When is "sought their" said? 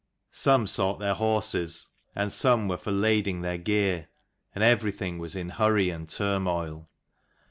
0.65-1.13